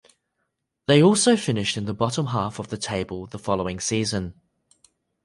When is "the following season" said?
3.27-4.33